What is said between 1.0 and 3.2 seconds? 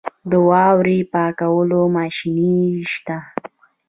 پاکولو ماشینري شته؟